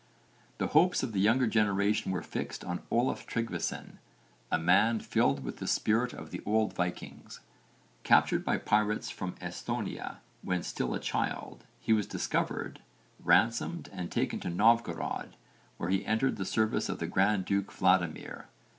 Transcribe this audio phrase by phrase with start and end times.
[0.57, 3.99] The hopes of the younger generation were fixed on Olaf Tryggvason,
[4.51, 7.39] a man filled with the spirit of the old Vikings.
[8.01, 12.81] Captured by pirates from Esthonia when still a child, he was discovered,
[13.23, 15.35] ransomed, and taken to Novgorod,
[15.77, 18.47] where he entered the service of the Grand Duke Vladimir.